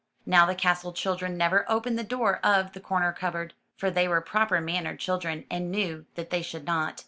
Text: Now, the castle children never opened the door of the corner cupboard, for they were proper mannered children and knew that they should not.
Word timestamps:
Now, 0.25 0.47
the 0.47 0.55
castle 0.55 0.93
children 0.93 1.37
never 1.37 1.63
opened 1.69 1.99
the 1.99 2.03
door 2.03 2.39
of 2.43 2.73
the 2.73 2.79
corner 2.79 3.13
cupboard, 3.13 3.53
for 3.77 3.91
they 3.91 4.07
were 4.07 4.19
proper 4.19 4.59
mannered 4.59 4.97
children 4.99 5.45
and 5.51 5.69
knew 5.69 6.07
that 6.15 6.31
they 6.31 6.41
should 6.41 6.65
not. 6.65 6.99